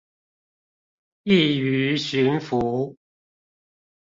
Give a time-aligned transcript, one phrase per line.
[1.21, 2.97] 易於馴服